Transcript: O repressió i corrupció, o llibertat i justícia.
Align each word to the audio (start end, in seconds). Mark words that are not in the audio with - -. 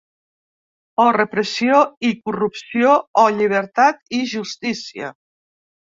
O 1.03 1.05
repressió 1.17 1.83
i 2.09 2.11
corrupció, 2.29 2.95
o 3.25 3.29
llibertat 3.37 4.03
i 4.21 4.27
justícia. 4.37 5.13